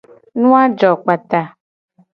Nu 0.39 0.49
a 0.61 0.63
jo 0.79 0.91
kpata. 1.03 1.41